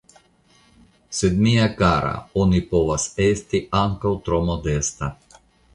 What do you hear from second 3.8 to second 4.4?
ankaŭ